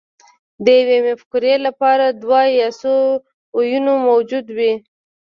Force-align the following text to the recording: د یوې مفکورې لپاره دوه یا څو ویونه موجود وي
د 0.63 0.65
یوې 0.79 0.97
مفکورې 1.07 1.55
لپاره 1.65 2.05
دوه 2.21 2.41
یا 2.59 2.67
څو 2.81 2.93
ویونه 3.57 3.93
موجود 4.07 4.45
وي 4.57 4.73